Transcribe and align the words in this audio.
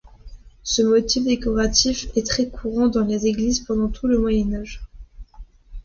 Ce 0.63 0.81
motif 0.81 1.25
décoratif 1.25 2.07
est 2.15 2.25
très 2.25 2.49
courant 2.49 2.87
dans 2.87 3.05
les 3.05 3.27
églises 3.27 3.59
pendant 3.59 3.87
tout 3.89 4.07
le 4.07 4.17
Moyen 4.17 4.55
Âge. 4.55 4.81